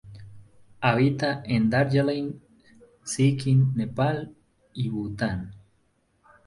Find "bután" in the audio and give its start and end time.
4.89-5.53